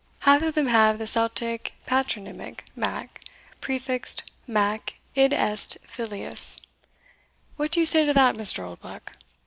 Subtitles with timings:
[0.21, 3.21] Half of them have the Celtic patronymic Mac
[3.61, 6.59] prefixed Mac, id est filius;
[7.55, 8.63] what do you say to that, Mr.
[8.63, 9.15] Oldbuck?